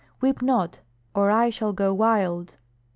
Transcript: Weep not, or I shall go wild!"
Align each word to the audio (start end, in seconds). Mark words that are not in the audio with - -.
Weep 0.19 0.41
not, 0.41 0.79
or 1.13 1.29
I 1.29 1.51
shall 1.51 1.73
go 1.73 1.93
wild!" 1.93 2.55